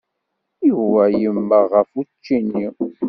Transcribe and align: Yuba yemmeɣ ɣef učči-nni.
Yuba 0.69 1.03
yemmeɣ 1.21 1.63
ɣef 1.73 1.89
učči-nni. 1.99 2.67